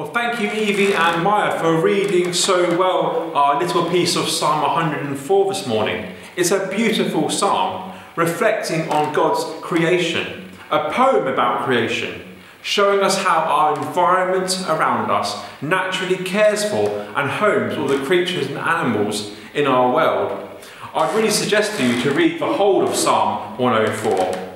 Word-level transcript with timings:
Well, 0.00 0.08
thank 0.12 0.40
you, 0.40 0.50
Evie 0.50 0.94
and 0.94 1.22
Maya, 1.22 1.60
for 1.60 1.78
reading 1.78 2.32
so 2.32 2.78
well 2.78 3.36
our 3.36 3.60
little 3.60 3.84
piece 3.90 4.16
of 4.16 4.30
Psalm 4.30 4.62
104 4.62 5.52
this 5.52 5.66
morning. 5.66 6.14
It's 6.36 6.52
a 6.52 6.68
beautiful 6.68 7.28
psalm 7.28 7.92
reflecting 8.16 8.88
on 8.88 9.12
God's 9.12 9.44
creation, 9.60 10.52
a 10.70 10.90
poem 10.90 11.26
about 11.26 11.66
creation, 11.66 12.22
showing 12.62 13.00
us 13.00 13.22
how 13.22 13.40
our 13.40 13.76
environment 13.76 14.64
around 14.70 15.10
us 15.10 15.44
naturally 15.60 16.24
cares 16.24 16.64
for 16.64 16.88
and 17.14 17.28
homes 17.28 17.76
all 17.76 17.86
the 17.86 18.02
creatures 18.06 18.46
and 18.46 18.56
animals 18.56 19.36
in 19.52 19.66
our 19.66 19.94
world. 19.94 20.48
I'd 20.94 21.14
really 21.14 21.28
suggest 21.28 21.76
to 21.76 21.86
you 21.86 22.00
to 22.04 22.10
read 22.12 22.40
the 22.40 22.54
whole 22.54 22.88
of 22.88 22.94
Psalm 22.94 23.58
104. 23.58 24.48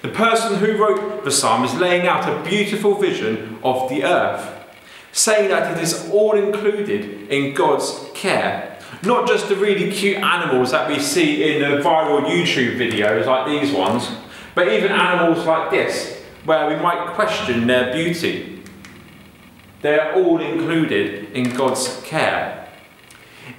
The 0.00 0.08
person 0.08 0.56
who 0.56 0.78
wrote 0.78 1.24
the 1.24 1.30
psalm 1.30 1.62
is 1.62 1.74
laying 1.74 2.08
out 2.08 2.26
a 2.26 2.42
beautiful 2.42 2.94
vision 2.94 3.58
of 3.62 3.88
the 3.88 4.02
earth, 4.02 4.51
saying 5.12 5.50
that 5.50 5.76
it 5.76 5.82
is 5.82 6.10
all 6.10 6.32
included 6.32 7.28
in 7.30 7.54
God's 7.54 8.06
care. 8.14 8.78
Not 9.02 9.28
just 9.28 9.48
the 9.48 9.56
really 9.56 9.90
cute 9.92 10.18
animals 10.18 10.70
that 10.70 10.88
we 10.88 10.98
see 10.98 11.52
in 11.52 11.60
the 11.60 11.82
viral 11.82 12.22
YouTube 12.22 12.76
videos 12.76 13.26
like 13.26 13.46
these 13.46 13.72
ones, 13.72 14.08
but 14.54 14.68
even 14.68 14.92
animals 14.92 15.44
like 15.46 15.70
this, 15.70 16.22
where 16.44 16.68
we 16.68 16.76
might 16.76 17.14
question 17.14 17.66
their 17.66 17.92
beauty. 17.92 18.62
They're 19.80 20.14
all 20.14 20.40
included 20.40 21.32
in 21.32 21.54
God's 21.54 22.00
care. 22.04 22.68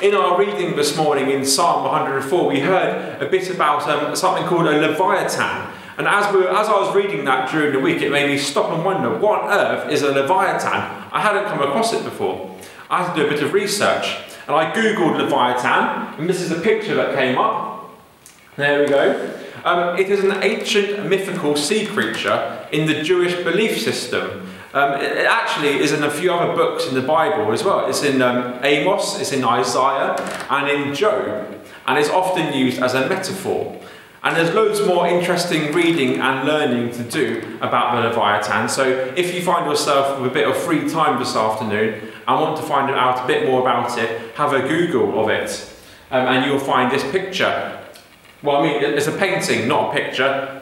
In 0.02 0.16
our 0.16 0.40
reading 0.40 0.76
this 0.76 0.96
morning 0.96 1.30
in 1.30 1.46
Psalm 1.46 1.84
104, 1.84 2.48
we 2.48 2.62
heard 2.62 3.22
a 3.22 3.30
bit 3.30 3.54
about 3.54 3.88
um, 3.90 4.16
something 4.16 4.46
called 4.46 4.68
a 4.68 4.80
leviathan. 4.80 5.74
And 5.98 6.08
as, 6.08 6.34
we 6.34 6.42
as 6.48 6.68
I 6.68 6.80
was 6.80 6.96
reading 6.96 7.26
that 7.26 7.52
during 7.52 7.74
the 7.74 7.80
week, 7.80 8.02
it 8.02 8.12
made 8.12 8.30
me 8.30 8.38
stop 8.38 8.72
and 8.72 8.84
wonder 8.84 9.18
what 9.18 9.42
on 9.42 9.52
earth 9.52 9.92
is 9.92 10.02
a 10.02 10.12
leviathan? 10.12 10.72
I 11.12 11.22
hadn't 11.22 11.46
come 11.46 11.62
across 11.62 11.94
it 11.94 12.04
before. 12.04 12.56
I 12.90 13.04
had 13.04 13.14
to 13.14 13.22
do 13.22 13.28
a 13.28 13.30
bit 13.30 13.44
of 13.44 13.54
research. 13.54 14.18
And 14.48 14.56
I 14.56 14.74
googled 14.74 15.18
leviathan, 15.18 16.20
and 16.20 16.30
this 16.30 16.42
is 16.42 16.52
a 16.52 16.60
picture 16.60 16.96
that 16.96 17.16
came 17.16 17.38
up. 17.38 17.92
There 18.56 18.82
we 18.82 18.88
go. 18.88 19.40
Um, 19.64 19.98
it 19.98 20.10
is 20.10 20.24
an 20.24 20.44
ancient 20.44 21.10
mythical 21.10 21.56
sea 21.56 21.86
creature 21.86 22.68
in 22.72 22.86
the 22.86 23.02
Jewish 23.02 23.36
belief 23.44 23.80
system. 23.80 24.50
Um, 24.74 25.00
it, 25.00 25.12
it, 25.12 25.26
actually 25.26 25.80
is 25.80 25.94
in 25.94 26.04
a 26.04 26.10
few 26.10 26.34
other 26.34 26.54
books 26.54 26.88
in 26.88 26.96
the 26.96 27.02
Bible 27.02 27.54
as 27.54 27.64
well. 27.64 27.88
It's 27.88 28.04
in 28.04 28.22
um, 28.22 28.60
Amos, 28.64 29.20
it's 29.20 29.32
in 29.32 29.44
Isaiah, 29.44 30.16
and 30.50 30.68
in 30.68 30.94
Job, 30.94 31.48
and 31.88 31.98
it's 31.98 32.10
often 32.10 32.54
used 32.54 32.82
as 32.82 32.96
a 32.96 33.08
metaphor. 33.08 33.80
And 34.24 34.38
there's 34.38 34.56
loads 34.56 34.82
more 34.88 35.06
interesting 35.06 35.74
reading 35.74 36.22
and 36.22 36.48
learning 36.48 36.92
to 36.92 37.04
do 37.04 37.58
about 37.60 37.94
the 37.94 38.08
Leviathan. 38.08 38.70
So 38.70 39.14
if 39.18 39.36
you 39.36 39.42
find 39.42 39.70
yourself 39.70 40.22
with 40.22 40.32
a 40.32 40.34
bit 40.34 40.48
of 40.48 40.56
free 40.56 40.90
time 40.90 41.20
this 41.20 41.36
afternoon 41.36 42.10
and 42.26 42.40
want 42.40 42.56
to 42.56 42.64
find 42.64 42.90
out 42.90 43.26
a 43.26 43.28
bit 43.28 43.46
more 43.50 43.60
about 43.60 43.98
it, 43.98 44.34
have 44.36 44.54
a 44.54 44.62
Google 44.62 45.22
of 45.22 45.30
it, 45.30 45.70
um, 46.10 46.26
and 46.28 46.46
you'll 46.46 46.58
find 46.58 46.90
this 46.90 47.04
picture. 47.12 47.82
Well, 48.42 48.58
I 48.58 48.64
mean, 48.64 48.82
it's 48.82 49.08
a 49.08 49.12
painting, 49.18 49.68
not 49.68 49.90
a 49.90 50.00
picture. 50.00 50.62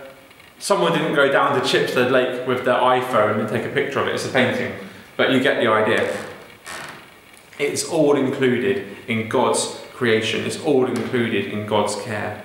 Someone 0.58 0.94
didn't 0.94 1.14
go 1.14 1.32
down 1.32 1.54
to 1.54 1.62
Chipstead 1.62 2.10
Lake 2.10 2.48
with 2.48 2.66
their 2.66 2.76
iPhone 2.76 3.40
and 3.40 3.50
take 3.50 3.66
a 3.66 3.70
picture 3.70 4.00
of 4.00 4.08
it. 4.08 4.16
It's 4.16 4.26
a 4.26 4.30
painting, 4.30 4.74
but 5.18 5.32
you 5.32 5.40
get 5.40 5.62
the 5.62 5.70
idea. 5.70 6.16
It's 7.60 7.84
all 7.84 8.16
included 8.18 8.88
in 9.08 9.30
God's 9.30 9.80
creation. 9.94 10.46
It's 10.46 10.60
all 10.64 10.88
included 10.88 11.46
in 11.46 11.68
God's 11.68 11.96
care. 11.98 12.44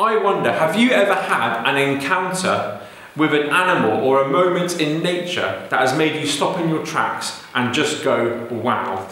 I 0.00 0.16
wonder, 0.16 0.52
have 0.52 0.78
you 0.78 0.92
ever 0.92 1.14
had 1.14 1.64
an 1.68 1.76
encounter 1.76 2.80
with 3.16 3.34
an 3.34 3.48
animal 3.50 3.98
or 4.06 4.22
a 4.22 4.28
moment 4.28 4.80
in 4.80 5.02
nature 5.02 5.66
that 5.70 5.80
has 5.80 5.98
made 5.98 6.20
you 6.20 6.24
stop 6.24 6.56
in 6.60 6.68
your 6.68 6.86
tracks 6.86 7.42
and 7.52 7.74
just 7.74 8.04
go, 8.04 8.46
wow? 8.48 9.08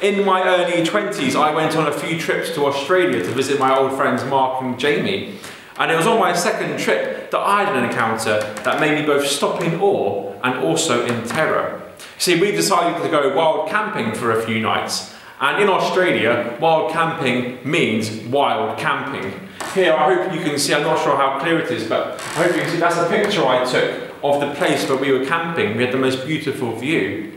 In 0.00 0.24
my 0.24 0.42
early 0.42 0.82
20s, 0.86 1.36
I 1.36 1.54
went 1.54 1.76
on 1.76 1.86
a 1.86 1.92
few 1.92 2.18
trips 2.18 2.54
to 2.54 2.64
Australia 2.64 3.22
to 3.22 3.30
visit 3.32 3.58
my 3.60 3.76
old 3.76 3.92
friends 3.92 4.24
Mark 4.24 4.62
and 4.62 4.78
Jamie. 4.78 5.38
And 5.78 5.92
it 5.92 5.96
was 5.96 6.06
on 6.06 6.18
my 6.18 6.32
second 6.32 6.78
trip 6.78 7.30
that 7.30 7.40
I 7.40 7.64
had 7.64 7.76
an 7.76 7.84
encounter 7.84 8.40
that 8.40 8.80
made 8.80 8.98
me 8.98 9.04
both 9.04 9.26
stop 9.26 9.60
in 9.60 9.78
awe 9.80 10.32
and 10.42 10.60
also 10.60 11.04
in 11.04 11.28
terror. 11.28 11.82
See, 12.16 12.40
we 12.40 12.52
decided 12.52 13.02
to 13.02 13.10
go 13.10 13.36
wild 13.36 13.68
camping 13.68 14.14
for 14.14 14.30
a 14.30 14.42
few 14.46 14.60
nights. 14.60 15.14
And 15.38 15.62
in 15.62 15.68
Australia, 15.68 16.56
wild 16.60 16.92
camping 16.92 17.58
means 17.68 18.10
wild 18.28 18.78
camping. 18.78 19.38
Here, 19.74 19.92
I 19.92 20.14
hope 20.14 20.32
you 20.32 20.40
can 20.40 20.58
see, 20.58 20.72
I'm 20.72 20.82
not 20.82 21.02
sure 21.02 21.14
how 21.16 21.38
clear 21.38 21.58
it 21.58 21.70
is, 21.70 21.86
but 21.86 22.18
I 22.20 22.44
hope 22.44 22.56
you 22.56 22.62
can 22.62 22.70
see 22.70 22.78
that's 22.78 22.96
a 22.96 23.08
picture 23.08 23.46
I 23.46 23.64
took 23.64 24.14
of 24.24 24.40
the 24.40 24.54
place 24.54 24.88
where 24.88 24.96
we 24.96 25.12
were 25.12 25.26
camping. 25.26 25.76
We 25.76 25.84
had 25.84 25.92
the 25.92 25.98
most 25.98 26.26
beautiful 26.26 26.74
view. 26.76 27.34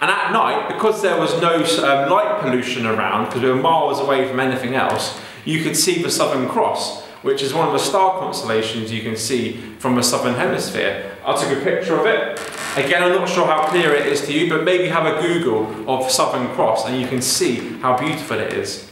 And 0.00 0.10
at 0.10 0.32
night, 0.32 0.68
because 0.68 1.02
there 1.02 1.20
was 1.20 1.40
no 1.40 1.56
um, 1.84 2.10
light 2.10 2.40
pollution 2.40 2.86
around, 2.86 3.26
because 3.26 3.42
we 3.42 3.48
were 3.48 3.54
miles 3.54 4.00
away 4.00 4.26
from 4.26 4.40
anything 4.40 4.74
else, 4.74 5.20
you 5.44 5.62
could 5.62 5.76
see 5.76 6.02
the 6.02 6.10
Southern 6.10 6.48
Cross, 6.48 7.04
which 7.22 7.42
is 7.42 7.54
one 7.54 7.66
of 7.66 7.72
the 7.72 7.78
star 7.78 8.18
constellations 8.18 8.90
you 8.90 9.02
can 9.02 9.16
see 9.16 9.58
from 9.78 9.94
the 9.94 10.02
Southern 10.02 10.34
Hemisphere. 10.34 11.16
I 11.24 11.36
took 11.40 11.56
a 11.56 11.62
picture 11.62 11.98
of 11.98 12.06
it. 12.06 12.40
Again, 12.76 13.02
I'm 13.02 13.12
not 13.12 13.28
sure 13.28 13.46
how 13.46 13.66
clear 13.66 13.92
it 13.94 14.06
is 14.06 14.24
to 14.26 14.32
you, 14.32 14.48
but 14.48 14.62
maybe 14.62 14.86
have 14.86 15.04
a 15.04 15.20
Google 15.20 15.90
of 15.90 16.08
Southern 16.08 16.46
Cross 16.54 16.86
and 16.86 17.00
you 17.00 17.08
can 17.08 17.20
see 17.20 17.56
how 17.80 17.98
beautiful 17.98 18.38
it 18.38 18.52
is. 18.52 18.88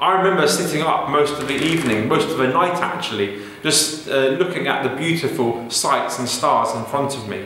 I 0.00 0.16
remember 0.16 0.48
sitting 0.48 0.80
up 0.80 1.10
most 1.10 1.40
of 1.40 1.46
the 1.46 1.54
evening, 1.54 2.08
most 2.08 2.30
of 2.30 2.38
the 2.38 2.48
night 2.48 2.74
actually, 2.82 3.42
just 3.62 4.08
uh, 4.08 4.28
looking 4.38 4.66
at 4.66 4.82
the 4.82 4.96
beautiful 4.96 5.68
sights 5.68 6.18
and 6.18 6.26
stars 6.26 6.74
in 6.74 6.84
front 6.86 7.14
of 7.14 7.28
me. 7.28 7.44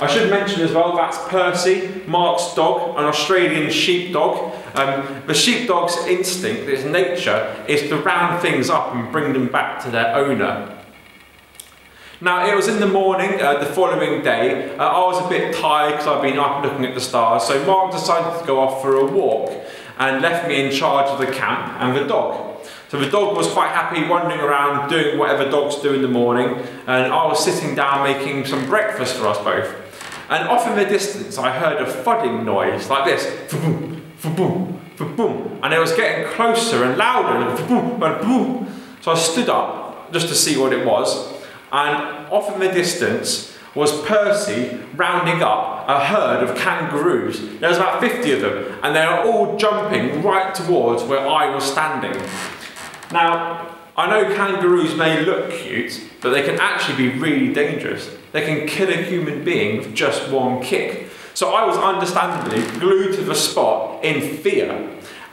I 0.00 0.08
should 0.08 0.28
mention 0.28 0.60
as 0.62 0.72
well 0.72 0.96
that's 0.96 1.16
Percy, 1.28 2.02
Mark's 2.08 2.52
dog, 2.54 2.98
an 2.98 3.04
Australian 3.04 3.70
sheepdog. 3.70 4.52
Um, 4.74 5.22
the 5.26 5.32
sheepdog's 5.32 5.96
instinct, 6.06 6.62
its 6.62 6.84
nature, 6.84 7.64
is 7.68 7.88
to 7.88 7.98
round 7.98 8.42
things 8.42 8.68
up 8.68 8.94
and 8.94 9.10
bring 9.12 9.32
them 9.32 9.46
back 9.46 9.82
to 9.84 9.90
their 9.90 10.14
owner. 10.14 10.75
Now, 12.18 12.50
it 12.50 12.56
was 12.56 12.66
in 12.66 12.80
the 12.80 12.86
morning, 12.86 13.42
uh, 13.42 13.58
the 13.58 13.66
following 13.66 14.22
day. 14.22 14.74
Uh, 14.76 14.84
I 14.84 15.00
was 15.04 15.22
a 15.22 15.28
bit 15.28 15.54
tired 15.54 15.92
because 15.92 16.06
I'd 16.06 16.22
been 16.22 16.38
up 16.38 16.64
looking 16.64 16.86
at 16.86 16.94
the 16.94 17.00
stars, 17.00 17.44
so 17.44 17.62
Mark 17.66 17.92
decided 17.92 18.40
to 18.40 18.46
go 18.46 18.58
off 18.58 18.80
for 18.80 18.96
a 18.96 19.04
walk 19.04 19.52
and 19.98 20.22
left 20.22 20.48
me 20.48 20.64
in 20.64 20.72
charge 20.72 21.08
of 21.08 21.18
the 21.18 21.26
camp 21.26 21.74
and 21.78 21.94
the 21.94 22.06
dog. 22.06 22.64
So 22.88 22.98
the 22.98 23.10
dog 23.10 23.36
was 23.36 23.48
quite 23.48 23.68
happy 23.68 24.08
wandering 24.08 24.40
around 24.40 24.88
doing 24.88 25.18
whatever 25.18 25.50
dogs 25.50 25.76
do 25.76 25.92
in 25.92 26.00
the 26.00 26.08
morning, 26.08 26.56
and 26.86 27.12
I 27.12 27.26
was 27.26 27.44
sitting 27.44 27.74
down 27.74 28.04
making 28.04 28.46
some 28.46 28.64
breakfast 28.64 29.16
for 29.16 29.26
us 29.26 29.36
both. 29.44 29.74
And 30.30 30.48
off 30.48 30.66
in 30.66 30.74
the 30.74 30.86
distance, 30.86 31.36
I 31.36 31.50
heard 31.50 31.82
a 31.86 31.92
thudding 31.92 32.46
noise 32.46 32.88
like 32.88 33.04
this 33.04 33.52
boom, 33.52 34.02
boom, 34.22 34.80
boom, 34.96 35.60
and 35.62 35.74
it 35.74 35.78
was 35.78 35.92
getting 35.92 36.32
closer 36.32 36.82
and 36.84 36.96
louder, 36.96 37.46
and 37.46 38.22
boom. 38.22 38.82
So 39.02 39.12
I 39.12 39.16
stood 39.16 39.50
up 39.50 40.12
just 40.14 40.28
to 40.28 40.34
see 40.34 40.56
what 40.56 40.72
it 40.72 40.86
was, 40.86 41.35
and 41.72 42.28
off 42.32 42.52
in 42.52 42.60
the 42.60 42.68
distance 42.68 43.56
was 43.74 44.02
Percy 44.06 44.80
rounding 44.94 45.42
up 45.42 45.86
a 45.86 46.04
herd 46.04 46.42
of 46.42 46.56
kangaroos. 46.56 47.40
There 47.60 47.68
was 47.68 47.78
about 47.78 48.00
50 48.00 48.32
of 48.32 48.40
them, 48.40 48.78
and 48.82 48.96
they 48.96 49.06
were 49.06 49.30
all 49.30 49.56
jumping 49.56 50.22
right 50.22 50.54
towards 50.54 51.02
where 51.04 51.28
I 51.28 51.54
was 51.54 51.64
standing. 51.64 52.18
Now, 53.12 53.76
I 53.96 54.08
know 54.08 54.34
kangaroos 54.34 54.96
may 54.96 55.24
look 55.24 55.50
cute, 55.50 56.02
but 56.20 56.30
they 56.30 56.42
can 56.42 56.58
actually 56.58 57.10
be 57.10 57.18
really 57.18 57.52
dangerous. 57.52 58.10
They 58.32 58.44
can 58.44 58.66
kill 58.66 58.88
a 58.88 59.02
human 59.02 59.44
being 59.44 59.78
with 59.78 59.94
just 59.94 60.30
one 60.30 60.62
kick. 60.62 61.10
So 61.34 61.54
I 61.54 61.66
was 61.66 61.76
understandably 61.76 62.62
glued 62.80 63.14
to 63.16 63.22
the 63.22 63.34
spot 63.34 64.02
in 64.04 64.38
fear. 64.38 64.70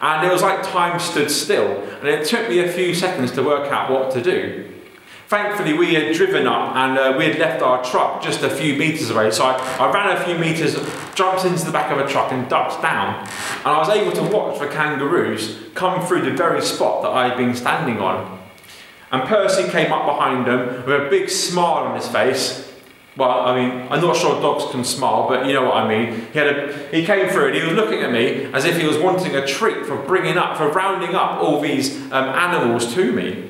And 0.02 0.28
it 0.28 0.32
was 0.32 0.42
like 0.42 0.64
time 0.64 1.00
stood 1.00 1.32
still, 1.32 1.82
and 1.82 2.08
it 2.08 2.28
took 2.28 2.50
me 2.50 2.60
a 2.60 2.72
few 2.72 2.94
seconds 2.94 3.32
to 3.34 3.44
work 3.44 3.72
out 3.72 3.90
what 3.90 4.12
to 4.12 4.22
do. 4.22 4.73
Thankfully, 5.34 5.74
we 5.74 5.96
had 5.96 6.14
driven 6.14 6.46
up 6.46 6.76
and 6.76 6.96
uh, 6.96 7.16
we 7.18 7.26
had 7.26 7.40
left 7.40 7.64
our 7.64 7.84
truck 7.84 8.22
just 8.22 8.44
a 8.44 8.52
few 8.52 8.76
metres 8.76 9.10
away. 9.10 9.32
So 9.32 9.46
I, 9.46 9.54
I 9.80 9.92
ran 9.92 10.16
a 10.16 10.24
few 10.24 10.38
metres, 10.38 10.76
jumped 11.16 11.44
into 11.44 11.66
the 11.66 11.72
back 11.72 11.92
of 11.92 11.98
a 11.98 12.08
truck 12.08 12.32
and 12.32 12.48
ducked 12.48 12.84
down. 12.84 13.16
And 13.18 13.66
I 13.66 13.80
was 13.80 13.90
able 13.90 14.12
to 14.12 14.22
watch 14.32 14.60
the 14.60 14.68
kangaroos 14.68 15.58
come 15.74 16.06
through 16.06 16.22
the 16.22 16.38
very 16.38 16.62
spot 16.62 17.02
that 17.02 17.10
I 17.10 17.30
had 17.30 17.36
been 17.36 17.56
standing 17.56 17.98
on. 17.98 18.44
And 19.12 19.24
Percy 19.24 19.68
came 19.72 19.92
up 19.92 20.06
behind 20.06 20.46
them 20.46 20.86
with 20.86 21.08
a 21.08 21.10
big 21.10 21.32
smile 21.32 21.86
on 21.86 21.96
his 21.96 22.08
face. 22.08 22.72
Well, 23.18 23.32
I 23.32 23.56
mean, 23.56 23.88
I'm 23.90 24.02
not 24.02 24.16
sure 24.16 24.40
dogs 24.40 24.72
can 24.72 24.84
smile, 24.84 25.28
but 25.28 25.48
you 25.48 25.54
know 25.54 25.64
what 25.64 25.78
I 25.78 25.88
mean. 25.88 26.28
He, 26.32 26.38
had 26.38 26.48
a, 26.48 26.88
he 26.92 27.04
came 27.08 27.28
through 27.30 27.48
and 27.48 27.56
he 27.56 27.64
was 27.64 27.74
looking 27.74 28.04
at 28.04 28.12
me 28.12 28.54
as 28.54 28.66
if 28.66 28.80
he 28.80 28.86
was 28.86 29.00
wanting 29.00 29.36
a 29.36 29.48
treat 29.48 29.88
for 29.88 29.98
bringing 29.98 30.38
up, 30.38 30.58
for 30.58 30.70
rounding 30.70 31.16
up 31.16 31.42
all 31.42 31.60
these 31.60 32.00
um, 32.12 32.30
animals 32.30 32.94
to 32.94 33.12
me. 33.12 33.50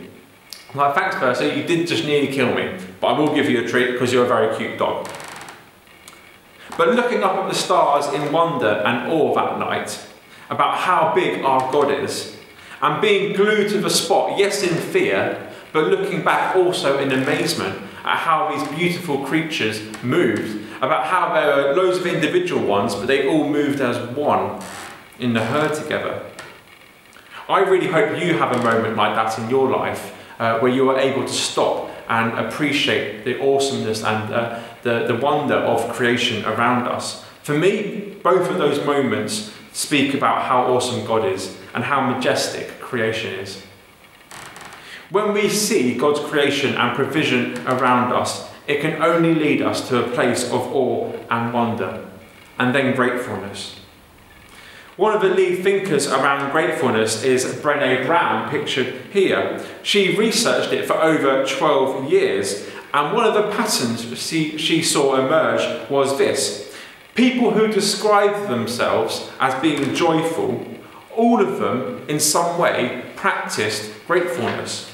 Like, 0.76 0.96
thanks, 0.96 1.16
Percy, 1.18 1.56
you 1.56 1.68
did 1.68 1.88
just 1.88 2.04
nearly 2.04 2.28
kill 2.28 2.54
me, 2.56 2.76
but 3.00 3.08
I 3.08 3.20
will 3.20 3.34
give 3.36 3.48
you 3.48 3.64
a 3.64 3.68
treat 3.68 3.92
because 3.92 4.12
you're 4.12 4.26
a 4.26 4.28
very 4.28 4.56
cute 4.58 4.80
dog. 4.80 5.08
But 6.78 6.96
looking 6.96 7.22
up 7.22 7.36
at 7.36 7.48
the 7.48 7.56
stars 7.56 8.12
in 8.12 8.32
wonder 8.32 8.82
and 8.84 9.12
awe 9.12 9.36
that 9.36 9.60
night 9.60 10.04
about 10.50 10.78
how 10.78 11.14
big 11.14 11.44
our 11.44 11.72
God 11.72 11.92
is, 11.92 12.36
and 12.82 13.00
being 13.02 13.34
glued 13.34 13.70
to 13.70 13.80
the 13.80 13.90
spot, 13.90 14.40
yes, 14.40 14.64
in 14.64 14.76
fear, 14.76 15.52
but 15.72 15.86
looking 15.86 16.24
back 16.24 16.56
also 16.56 16.98
in 16.98 17.12
amazement 17.12 17.80
at 18.04 18.18
how 18.18 18.54
these 18.54 18.68
beautiful 18.76 19.24
creatures 19.24 19.80
moved, 20.02 20.60
about 20.82 21.06
how 21.06 21.34
there 21.34 21.56
were 21.56 21.76
loads 21.76 22.00
of 22.00 22.08
individual 22.08 22.66
ones, 22.66 22.96
but 22.96 23.06
they 23.06 23.28
all 23.28 23.48
moved 23.48 23.80
as 23.80 23.98
one 24.16 24.60
in 25.20 25.34
the 25.34 25.46
herd 25.46 25.76
together. 25.76 26.26
I 27.48 27.60
really 27.60 27.88
hope 27.88 28.20
you 28.20 28.38
have 28.40 28.52
a 28.52 28.64
moment 28.64 28.98
like 28.98 29.16
that 29.16 29.38
in 29.38 29.50
your 29.52 29.70
life 29.70 30.14
uh, 30.44 30.60
where 30.60 30.72
you 30.72 30.90
are 30.90 31.00
able 31.00 31.26
to 31.26 31.34
stop 31.34 31.90
and 32.10 32.38
appreciate 32.38 33.24
the 33.24 33.42
awesomeness 33.42 34.04
and 34.04 34.34
uh, 34.34 34.62
the, 34.82 35.08
the 35.08 35.16
wonder 35.16 35.56
of 35.56 35.94
creation 35.94 36.44
around 36.44 36.86
us. 36.86 37.24
For 37.44 37.58
me, 37.58 38.18
both 38.22 38.50
of 38.52 38.58
those 38.58 38.86
moments 38.86 39.54
speak 39.72 40.14
about 40.14 40.44
how 40.44 40.64
awesome 40.64 41.06
God 41.06 41.26
is 41.26 41.58
and 41.74 41.86
how 41.86 42.12
majestic 42.12 42.82
creation 42.82 43.34
is. 43.40 43.64
When 45.10 45.32
we 45.32 45.48
see 45.48 45.98
God's 45.98 46.20
creation 46.20 46.76
and 46.76 46.94
provision 46.94 47.58
around 47.66 48.12
us, 48.12 48.50
it 48.68 48.82
can 48.82 49.02
only 49.02 49.34
lead 49.34 49.62
us 49.62 49.88
to 49.88 50.04
a 50.04 50.12
place 50.12 50.44
of 50.52 50.62
awe 50.76 51.10
and 51.30 51.54
wonder, 51.54 52.06
and 52.60 52.76
then 52.76 52.96
gratefulness. 52.96 53.80
One 54.96 55.16
of 55.16 55.22
the 55.22 55.30
lead 55.30 55.64
thinkers 55.64 56.06
around 56.06 56.52
gratefulness 56.52 57.24
is 57.24 57.46
Brene 57.46 58.06
Brown, 58.06 58.50
pictured 58.52 58.94
here. 59.12 59.60
She 59.82 60.16
researched 60.16 60.72
it 60.72 60.86
for 60.86 61.02
over 61.02 61.44
12 61.46 62.12
years, 62.12 62.70
and 62.94 63.12
one 63.12 63.26
of 63.26 63.34
the 63.34 63.50
patterns 63.52 64.06
she, 64.20 64.56
she 64.60 64.84
saw 64.84 65.16
emerge 65.16 65.90
was 65.90 66.18
this 66.20 66.72
people 67.16 67.52
who 67.52 67.68
describe 67.68 68.48
themselves 68.48 69.32
as 69.40 69.60
being 69.62 69.96
joyful, 69.96 70.66
all 71.16 71.42
of 71.42 71.60
them 71.60 72.04
in 72.08 72.20
some 72.20 72.60
way 72.60 73.04
practiced 73.16 73.92
gratefulness. 74.08 74.92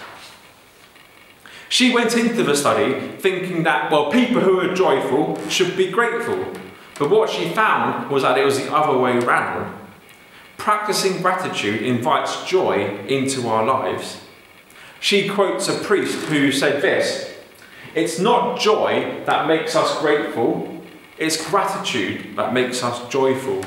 She 1.68 1.94
went 1.94 2.16
into 2.18 2.44
the 2.44 2.56
study 2.56 3.18
thinking 3.18 3.63
that, 3.63 3.92
well, 3.92 4.12
people 4.12 4.42
who 4.42 4.60
are 4.60 4.74
joyful 4.74 5.38
should 5.50 5.78
be 5.78 5.92
grateful. 5.92 6.45
But 6.98 7.10
what 7.10 7.30
she 7.30 7.50
found 7.50 8.10
was 8.10 8.24
that 8.24 8.38
it 8.38 8.44
was 8.44 8.57
the 8.57 8.74
other 8.74 8.98
way 8.98 9.18
around. 9.18 9.79
Practicing 10.59 11.21
gratitude 11.21 11.81
invites 11.81 12.44
joy 12.44 12.97
into 13.07 13.47
our 13.47 13.65
lives. 13.65 14.19
She 15.00 15.29
quotes 15.29 15.69
a 15.69 15.79
priest 15.79 16.25
who 16.25 16.51
said 16.51 16.81
this 16.81 17.33
It's 17.95 18.19
not 18.19 18.59
joy 18.59 19.23
that 19.25 19.47
makes 19.47 19.73
us 19.73 20.00
grateful, 20.01 20.83
it's 21.17 21.50
gratitude 21.50 22.35
that 22.35 22.53
makes 22.53 22.83
us 22.83 23.07
joyful. 23.07 23.63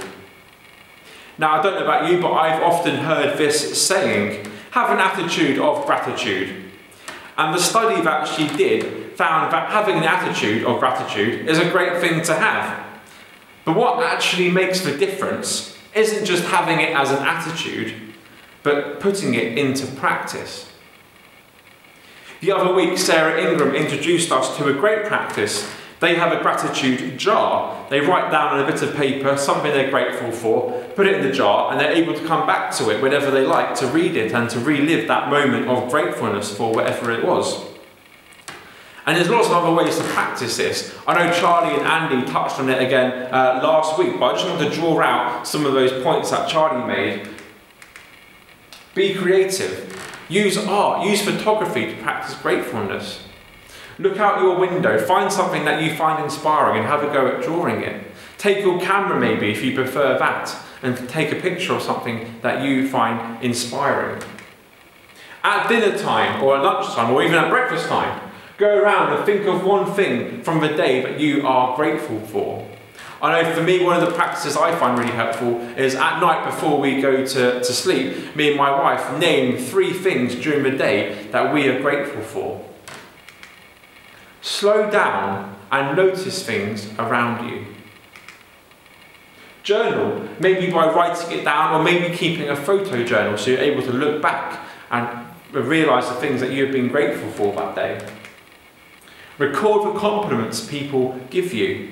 Now, 1.38 1.58
I 1.58 1.62
don't 1.62 1.76
know 1.76 1.84
about 1.84 2.10
you, 2.10 2.20
but 2.20 2.32
I've 2.34 2.62
often 2.62 2.96
heard 2.96 3.38
this 3.38 3.82
saying 3.82 4.46
have 4.72 4.90
an 4.90 4.98
attitude 4.98 5.58
of 5.58 5.86
gratitude. 5.86 6.70
And 7.38 7.54
the 7.54 7.58
study 7.58 8.02
that 8.02 8.28
she 8.28 8.48
did 8.48 9.16
found 9.16 9.50
that 9.50 9.70
having 9.70 9.96
an 9.96 10.04
attitude 10.04 10.66
of 10.66 10.78
gratitude 10.78 11.48
is 11.48 11.58
a 11.58 11.70
great 11.70 12.02
thing 12.02 12.20
to 12.24 12.34
have. 12.34 12.86
But 13.64 13.76
what 13.76 14.04
actually 14.04 14.50
makes 14.50 14.82
the 14.82 14.94
difference 14.96 15.72
isn't 15.94 16.24
just 16.24 16.44
having 16.44 16.80
it 16.80 16.94
as 16.96 17.10
an 17.10 17.18
attitude, 17.18 17.94
but 18.62 19.00
putting 19.00 19.34
it 19.34 19.58
into 19.58 19.86
practice. 19.86 20.68
The 22.40 22.52
other 22.52 22.74
week, 22.74 22.98
Sarah 22.98 23.40
Ingram 23.40 23.74
introduced 23.74 24.32
us 24.32 24.56
to 24.56 24.68
a 24.68 24.72
great 24.72 25.06
practice. 25.06 25.70
They 26.00 26.16
have 26.16 26.32
a 26.32 26.42
gratitude 26.42 27.16
jar. 27.16 27.86
They 27.88 28.00
write 28.00 28.32
down 28.32 28.54
on 28.54 28.60
a 28.60 28.66
bit 28.66 28.82
of 28.82 28.96
paper 28.96 29.36
something 29.36 29.70
they're 29.70 29.90
grateful 29.90 30.32
for, 30.32 30.82
put 30.96 31.06
it 31.06 31.14
in 31.14 31.22
the 31.22 31.32
jar, 31.32 31.70
and 31.70 31.80
they're 31.80 31.92
able 31.92 32.14
to 32.14 32.26
come 32.26 32.44
back 32.44 32.74
to 32.76 32.90
it 32.90 33.00
whenever 33.00 33.30
they 33.30 33.46
like 33.46 33.76
to 33.76 33.86
read 33.86 34.16
it 34.16 34.32
and 34.32 34.50
to 34.50 34.58
relive 34.58 35.06
that 35.06 35.30
moment 35.30 35.68
of 35.68 35.88
gratefulness 35.88 36.56
for 36.56 36.74
whatever 36.74 37.12
it 37.12 37.24
was. 37.24 37.71
And 39.04 39.16
there's 39.16 39.28
lots 39.28 39.49
of 39.49 39.52
other 39.52 39.72
ways 39.75 39.99
to 39.99 40.04
practice 40.04 40.56
this. 40.56 40.96
I 41.08 41.14
know 41.14 41.32
Charlie 41.32 41.76
and 41.76 41.87
Andy 41.87 42.31
touched 42.31 42.60
on 42.60 42.69
it 42.69 42.81
again 42.81 43.32
uh, 43.32 43.60
last 43.62 43.99
week, 43.99 44.20
but 44.20 44.26
I 44.26 44.32
just 44.34 44.46
want 44.46 44.60
to 44.60 44.70
draw 44.70 45.00
out 45.00 45.46
some 45.46 45.66
of 45.66 45.72
those 45.72 46.02
points 46.04 46.31
that 46.31 46.49
Charlie 46.49 46.87
made. 46.87 47.28
Be 48.94 49.14
creative. 49.14 49.88
Use 50.28 50.56
art, 50.56 51.04
use 51.06 51.22
photography 51.22 51.87
to 51.87 52.02
practice 52.02 52.34
gratefulness. 52.37 53.25
Look 53.99 54.19
out 54.19 54.40
your 54.40 54.58
window, 54.58 54.99
find 54.99 55.32
something 55.32 55.64
that 55.64 55.82
you 55.82 55.94
find 55.96 56.22
inspiring 56.22 56.78
and 56.78 56.87
have 56.87 57.02
a 57.02 57.12
go 57.12 57.26
at 57.26 57.43
drawing 57.43 57.82
it. 57.82 58.06
Take 58.38 58.64
your 58.64 58.81
camera, 58.81 59.19
maybe, 59.19 59.50
if 59.50 59.62
you 59.62 59.75
prefer 59.75 60.19
that, 60.19 60.56
and 60.82 61.08
take 61.08 61.32
a 61.32 61.37
picture 61.37 61.75
of 61.75 61.82
something 61.82 62.40
that 62.43 62.64
you 62.64 62.88
find 62.88 63.43
inspiring. 63.43 64.22
At 65.44 65.69
dinner 65.69 65.99
time, 65.99 66.43
or 66.43 66.56
at 66.56 66.62
lunchtime, 66.62 67.10
or 67.12 67.22
even 67.22 67.37
at 67.37 67.50
breakfast 67.50 67.88
time, 67.88 68.21
Go 68.62 68.79
around 68.79 69.12
and 69.12 69.26
think 69.26 69.44
of 69.49 69.64
one 69.64 69.93
thing 69.93 70.41
from 70.44 70.61
the 70.61 70.69
day 70.69 71.03
that 71.03 71.19
you 71.19 71.44
are 71.44 71.75
grateful 71.75 72.20
for. 72.20 72.64
I 73.20 73.43
know 73.43 73.55
for 73.56 73.61
me, 73.61 73.82
one 73.82 74.00
of 74.00 74.09
the 74.09 74.14
practices 74.14 74.56
I 74.56 74.73
find 74.76 74.97
really 74.97 75.11
helpful 75.11 75.61
is 75.76 75.97
at 75.97 76.20
night 76.20 76.44
before 76.44 76.79
we 76.79 77.03
go 77.03 77.26
to, 77.26 77.59
to 77.59 77.64
sleep, 77.64 78.37
me 78.37 78.50
and 78.50 78.56
my 78.56 78.70
wife 78.70 79.19
name 79.19 79.56
three 79.59 79.93
things 79.93 80.37
during 80.37 80.62
the 80.62 80.79
day 80.79 81.26
that 81.32 81.53
we 81.53 81.67
are 81.67 81.81
grateful 81.81 82.23
for. 82.23 82.64
Slow 84.43 84.88
down 84.88 85.56
and 85.73 85.97
notice 85.97 86.47
things 86.47 86.88
around 87.00 87.50
you. 87.50 87.67
Journal, 89.64 90.29
maybe 90.38 90.70
by 90.70 90.87
writing 90.87 91.37
it 91.37 91.43
down 91.43 91.75
or 91.75 91.82
maybe 91.82 92.17
keeping 92.17 92.49
a 92.49 92.55
photo 92.55 93.03
journal 93.03 93.37
so 93.37 93.50
you're 93.50 93.59
able 93.59 93.82
to 93.82 93.93
look 93.93 94.23
back 94.23 94.64
and 94.93 95.26
realise 95.50 96.09
the 96.09 96.14
things 96.14 96.41
that 96.41 96.53
you've 96.53 96.70
been 96.70 96.87
grateful 96.87 97.29
for 97.32 97.53
that 97.56 97.75
day. 97.75 98.21
Record 99.38 99.94
the 99.94 99.99
compliments 99.99 100.67
people 100.67 101.19
give 101.31 101.52
you. 101.52 101.88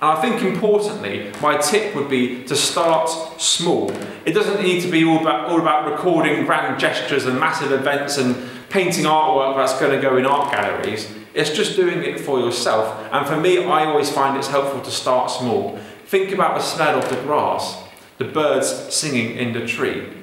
And 0.00 0.12
I 0.12 0.20
think 0.20 0.42
importantly, 0.42 1.32
my 1.42 1.56
tip 1.56 1.94
would 1.96 2.08
be 2.08 2.44
to 2.44 2.54
start 2.54 3.10
small. 3.40 3.90
It 4.24 4.32
doesn't 4.32 4.62
need 4.62 4.82
to 4.82 4.88
be 4.88 5.04
all 5.04 5.20
about, 5.20 5.48
all 5.48 5.60
about 5.60 5.90
recording 5.90 6.44
grand 6.44 6.78
gestures 6.78 7.26
and 7.26 7.40
massive 7.40 7.72
events 7.72 8.16
and 8.16 8.36
painting 8.68 9.06
artwork 9.06 9.56
that's 9.56 9.78
going 9.80 9.90
to 9.90 10.00
go 10.00 10.16
in 10.16 10.24
art 10.24 10.52
galleries. 10.52 11.10
It's 11.34 11.50
just 11.50 11.74
doing 11.74 12.04
it 12.04 12.20
for 12.20 12.38
yourself. 12.38 13.08
And 13.12 13.26
for 13.26 13.36
me, 13.36 13.64
I 13.64 13.86
always 13.86 14.10
find 14.10 14.36
it's 14.36 14.48
helpful 14.48 14.80
to 14.82 14.90
start 14.90 15.30
small. 15.30 15.78
Think 16.06 16.32
about 16.32 16.56
the 16.56 16.62
smell 16.62 16.98
of 16.98 17.08
the 17.08 17.20
grass, 17.22 17.82
the 18.18 18.24
birds 18.24 18.94
singing 18.94 19.36
in 19.36 19.52
the 19.52 19.66
tree. 19.66 20.17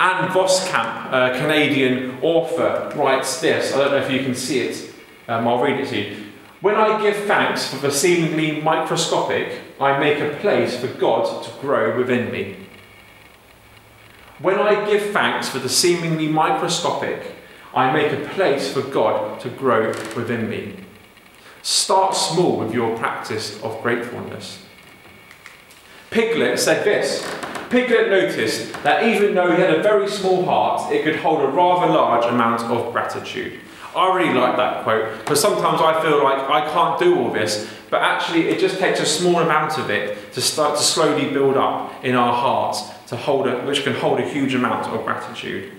Ann 0.00 0.28
Voskamp, 0.30 1.12
a 1.12 1.38
Canadian 1.38 2.18
author, 2.20 2.92
writes 2.96 3.40
this. 3.40 3.72
I 3.72 3.78
don't 3.78 3.92
know 3.92 3.98
if 3.98 4.10
you 4.10 4.20
can 4.20 4.34
see 4.34 4.60
it. 4.60 4.94
Um, 5.28 5.46
I'll 5.46 5.62
read 5.62 5.80
it 5.80 5.88
to 5.88 5.98
you. 5.98 6.24
When 6.60 6.74
I 6.74 7.00
give 7.02 7.16
thanks 7.26 7.68
for 7.68 7.76
the 7.76 7.92
seemingly 7.92 8.60
microscopic, 8.60 9.60
I 9.80 9.98
make 9.98 10.18
a 10.18 10.36
place 10.40 10.76
for 10.78 10.88
God 10.88 11.44
to 11.44 11.50
grow 11.60 11.96
within 11.96 12.32
me. 12.32 12.56
When 14.38 14.58
I 14.58 14.84
give 14.84 15.12
thanks 15.12 15.48
for 15.48 15.58
the 15.58 15.68
seemingly 15.68 16.26
microscopic, 16.26 17.32
I 17.74 17.92
make 17.92 18.12
a 18.12 18.28
place 18.30 18.72
for 18.72 18.82
God 18.82 19.40
to 19.40 19.48
grow 19.48 19.88
within 20.16 20.48
me. 20.48 20.76
Start 21.62 22.14
small 22.14 22.58
with 22.58 22.74
your 22.74 22.96
practice 22.98 23.62
of 23.62 23.80
gratefulness. 23.82 24.64
Piglet 26.10 26.58
said 26.58 26.84
this 26.84 27.26
Piglet 27.74 28.08
noticed 28.08 28.72
that 28.84 29.02
even 29.02 29.34
though 29.34 29.50
he 29.50 29.60
had 29.60 29.74
a 29.74 29.82
very 29.82 30.06
small 30.06 30.44
heart, 30.44 30.92
it 30.92 31.02
could 31.02 31.16
hold 31.16 31.40
a 31.40 31.48
rather 31.48 31.92
large 31.92 32.24
amount 32.24 32.62
of 32.62 32.92
gratitude. 32.92 33.58
I 33.96 34.16
really 34.16 34.32
like 34.32 34.56
that 34.56 34.84
quote 34.84 35.18
because 35.18 35.40
sometimes 35.40 35.80
I 35.80 36.00
feel 36.00 36.22
like 36.22 36.38
I 36.48 36.70
can't 36.72 37.00
do 37.00 37.18
all 37.18 37.32
this, 37.32 37.68
but 37.90 38.00
actually 38.00 38.42
it 38.42 38.60
just 38.60 38.78
takes 38.78 39.00
a 39.00 39.04
small 39.04 39.40
amount 39.40 39.76
of 39.76 39.90
it 39.90 40.32
to 40.34 40.40
start 40.40 40.76
to 40.78 40.84
slowly 40.84 41.32
build 41.32 41.56
up 41.56 42.04
in 42.04 42.14
our 42.14 42.32
hearts 42.32 42.90
to 43.08 43.16
hold 43.16 43.48
it, 43.48 43.64
which 43.64 43.82
can 43.82 43.94
hold 43.94 44.20
a 44.20 44.28
huge 44.28 44.54
amount 44.54 44.86
of 44.86 45.04
gratitude. 45.04 45.72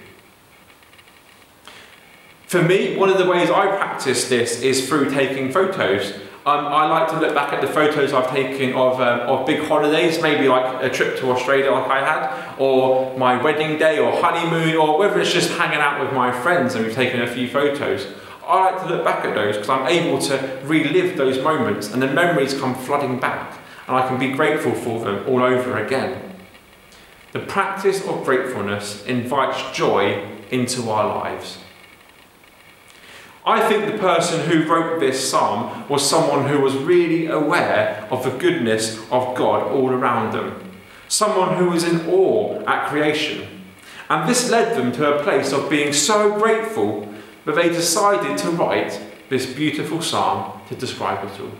For 2.47 2.61
me, 2.61 2.97
one 2.97 3.07
of 3.07 3.17
the 3.17 3.25
ways 3.25 3.49
I 3.49 3.67
practice 3.67 4.27
this 4.27 4.61
is 4.61 4.89
through 4.89 5.11
taking 5.11 5.49
photos. 5.49 6.13
Um, 6.47 6.67
I 6.67 6.85
like 6.85 7.09
to 7.09 7.19
look 7.19 7.33
back 7.33 7.53
at 7.53 7.61
the 7.61 7.67
photos 7.67 8.13
I've 8.13 8.29
taken 8.29 8.75
of, 8.75 9.01
um, 9.01 9.21
of 9.21 9.47
big 9.47 9.63
holidays, 9.63 10.21
maybe 10.21 10.47
like 10.47 10.83
a 10.83 10.91
trip 10.91 11.17
to 11.17 11.31
Australia 11.31 11.71
like 11.71 11.89
I 11.89 12.05
had, 12.05 12.55
or 12.59 13.17
my 13.17 13.41
wedding 13.41 13.79
day 13.79 13.97
or 13.97 14.11
honeymoon, 14.21 14.75
or 14.75 14.99
whether 14.99 15.19
it's 15.19 15.33
just 15.33 15.49
hanging 15.53 15.79
out 15.79 15.99
with 15.99 16.13
my 16.13 16.31
friends 16.31 16.75
and 16.75 16.85
we've 16.85 16.93
taken 16.93 17.23
a 17.23 17.27
few 17.27 17.49
photos. 17.49 18.05
I 18.45 18.65
like 18.65 18.83
to 18.83 18.89
look 18.93 19.03
back 19.03 19.25
at 19.25 19.33
those 19.33 19.55
because 19.55 19.69
I'm 19.69 19.87
able 19.87 20.19
to 20.19 20.61
relive 20.65 21.17
those 21.17 21.41
moments 21.41 21.91
and 21.91 21.99
the 21.99 22.07
memories 22.07 22.53
come 22.53 22.75
flooding 22.75 23.19
back 23.19 23.57
and 23.87 23.97
I 23.97 24.07
can 24.07 24.19
be 24.19 24.31
grateful 24.33 24.73
for 24.73 24.99
them 25.03 25.25
all 25.27 25.41
over 25.41 25.83
again. 25.83 26.35
The 27.31 27.39
practice 27.39 28.05
of 28.05 28.23
gratefulness 28.23 29.03
invites 29.07 29.75
joy 29.75 30.23
into 30.51 30.91
our 30.91 31.07
lives. 31.07 31.57
I 33.45 33.69
think 33.69 33.85
the 33.85 33.99
person 33.99 34.49
who 34.49 34.67
wrote 34.67 34.99
this 34.99 35.29
psalm 35.29 35.87
was 35.87 36.07
someone 36.09 36.47
who 36.47 36.61
was 36.61 36.75
really 36.75 37.27
aware 37.27 38.07
of 38.09 38.23
the 38.23 38.31
goodness 38.31 38.97
of 39.11 39.35
God 39.35 39.71
all 39.71 39.91
around 39.91 40.33
them, 40.33 40.71
someone 41.07 41.55
who 41.57 41.69
was 41.69 41.83
in 41.83 42.09
awe 42.09 42.63
at 42.65 42.89
creation. 42.89 43.47
And 44.09 44.27
this 44.27 44.49
led 44.49 44.75
them 44.75 44.91
to 44.93 45.15
a 45.15 45.23
place 45.23 45.51
of 45.51 45.69
being 45.69 45.93
so 45.93 46.39
grateful 46.39 47.07
that 47.45 47.55
they 47.55 47.69
decided 47.69 48.37
to 48.39 48.49
write 48.49 48.99
this 49.29 49.45
beautiful 49.45 50.01
psalm 50.01 50.59
to 50.69 50.75
describe 50.75 51.23
it 51.25 51.39
all. 51.39 51.51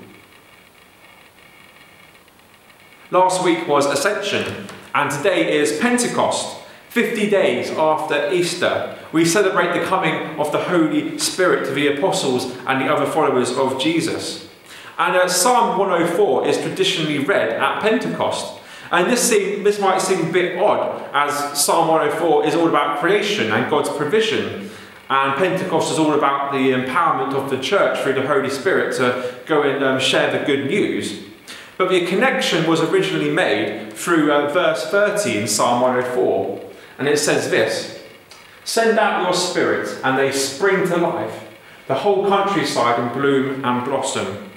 Last 3.12 3.44
week 3.44 3.68
was 3.68 3.86
Ascension, 3.86 4.68
and 4.96 5.12
today 5.12 5.60
is 5.60 5.78
Pentecost. 5.80 6.65
50 6.96 7.30
days 7.30 7.72
after 7.72 8.32
Easter, 8.32 8.98
we 9.12 9.26
celebrate 9.26 9.78
the 9.78 9.86
coming 9.86 10.40
of 10.40 10.54
the 10.54 10.64
Holy 10.64 11.18
Spirit 11.18 11.66
to 11.66 11.74
the 11.74 11.88
apostles 11.88 12.46
and 12.66 12.80
the 12.80 12.86
other 12.86 13.06
followers 13.06 13.52
of 13.58 13.78
Jesus. 13.82 14.48
And 14.98 15.18
uh, 15.18 15.28
Psalm 15.28 15.78
104 15.78 16.48
is 16.48 16.58
traditionally 16.58 17.20
read 17.20 17.50
at 17.50 17.82
Pentecost. 17.82 18.62
And 18.94 19.12
this, 19.12 19.30
seem, 19.30 19.66
this 19.66 19.78
might 19.78 20.02
seem 20.02 20.30
a 20.30 20.32
bit 20.32 20.58
odd, 20.58 21.10
as 21.12 21.62
Psalm 21.62 21.90
104 21.90 22.46
is 22.46 22.56
all 22.56 22.70
about 22.70 23.00
creation 23.02 23.52
and 23.52 23.70
God's 23.70 23.90
provision. 23.90 24.70
And 25.10 25.36
Pentecost 25.36 25.92
is 25.92 26.00
all 26.00 26.14
about 26.14 26.54
the 26.54 26.72
empowerment 26.72 27.34
of 27.34 27.50
the 27.50 27.60
church 27.60 28.00
through 28.04 28.14
the 28.14 28.26
Holy 28.26 28.50
Spirit 28.50 28.96
to 29.00 29.36
go 29.46 29.64
and 29.64 29.84
um, 29.84 30.00
share 30.00 30.32
the 30.32 30.46
good 30.46 30.68
news. 30.68 31.24
But 31.78 31.90
the 31.90 32.06
connection 32.06 32.66
was 32.66 32.80
originally 32.80 33.32
made 33.32 33.92
through 33.92 34.32
uh, 34.32 34.54
verse 34.54 34.90
30 34.90 35.40
in 35.40 35.48
Psalm 35.50 35.82
104. 35.82 36.65
And 36.98 37.08
it 37.08 37.20
says 37.20 37.50
this 37.50 38.02
Send 38.64 38.98
out 38.98 39.24
your 39.24 39.34
spirit, 39.34 40.00
and 40.04 40.18
they 40.18 40.32
spring 40.32 40.88
to 40.88 40.98
life, 40.98 41.44
the 41.88 41.96
whole 41.96 42.28
countryside 42.28 43.00
in 43.00 43.14
bloom 43.14 43.64
and 43.64 43.86
blossom. 43.86 44.50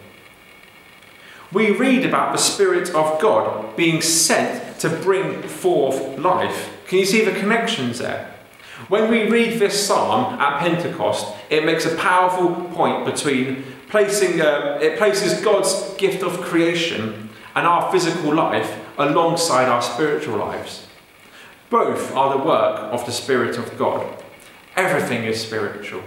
We 1.53 1.71
read 1.71 2.05
about 2.05 2.33
the 2.33 2.39
Spirit 2.39 2.95
of 2.95 3.21
God 3.21 3.75
being 3.75 4.03
sent 4.03 4.81
to 4.81 4.91
bring 4.91 5.43
forth 5.43 6.19
life. 6.19 6.71
Can 6.87 6.99
you 6.99 7.07
see 7.07 7.25
the 7.25 7.39
connections 7.39 7.99
there? 7.99 8.35
When 8.89 9.11
we 9.11 9.29
read 9.29 9.59
this 9.59 9.87
psalm 9.87 10.39
at 10.41 10.61
Pentecost, 10.61 11.35
it 11.51 11.65
makes 11.65 11.85
a 11.85 11.97
powerful 11.97 12.55
point 12.75 13.05
between 13.05 13.65
placing, 13.89 14.41
uh, 14.41 14.79
it 14.81 14.99
places 14.99 15.41
God's 15.41 15.95
gift 15.97 16.23
of 16.23 16.41
creation 16.43 17.31
and 17.55 17.67
our 17.67 17.91
physical 17.91 18.35
life 18.35 18.79
alongside 18.99 19.69
our 19.69 19.83
spiritual 19.83 20.39
lives. 20.39 20.88
Both 21.71 22.15
are 22.15 22.39
the 22.39 22.45
work 22.45 22.81
of 22.93 23.05
the 23.05 23.13
Spirit 23.13 23.59
of 23.59 23.77
God. 23.77 24.07
Everything 24.77 25.25
is 25.25 25.43
spiritual. 25.43 26.03